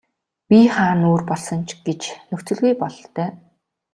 [0.49, 3.29] Бие хаа нь өөр болсон ч гэж нөхцөлгүй бололтой.